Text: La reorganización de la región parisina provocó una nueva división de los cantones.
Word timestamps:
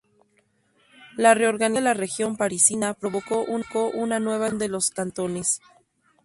La 1.15 1.35
reorganización 1.35 1.73
de 1.75 1.81
la 1.81 1.93
región 1.93 2.35
parisina 2.35 2.95
provocó 2.95 3.43
una 3.93 4.19
nueva 4.19 4.45
división 4.47 4.57
de 4.57 4.67
los 4.67 4.89
cantones. 4.89 5.61